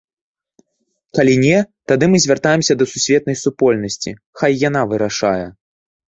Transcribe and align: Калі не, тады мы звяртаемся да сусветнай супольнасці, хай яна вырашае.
Калі 1.17 1.35
не, 1.45 1.57
тады 1.91 2.05
мы 2.13 2.17
звяртаемся 2.23 2.73
да 2.81 2.85
сусветнай 2.93 3.39
супольнасці, 3.43 4.17
хай 4.43 4.51
яна 4.67 4.81
вырашае. 4.97 5.39